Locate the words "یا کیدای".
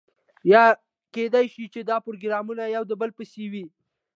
0.51-1.45